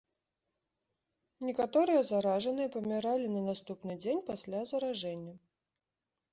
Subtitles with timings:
[1.49, 5.35] Некаторыя заражаныя паміралі на наступны дзень пасля заражэння.